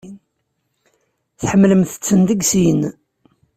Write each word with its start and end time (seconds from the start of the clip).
Tḥemmlemt-ten 1.39 2.19
deg 2.29 2.39
sin. 2.51 2.81